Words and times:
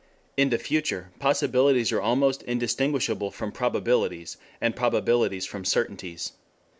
In 0.35 0.49
the 0.49 0.57
future 0.57 1.11
possibilities 1.19 1.91
are 1.91 2.01
almost 2.01 2.41
indistinguishable 2.41 3.29
from 3.29 3.51
probabilities 3.51 4.35
and 4.59 4.75
probabilities 4.75 5.45
from 5.45 5.63
certainties. 5.63 6.31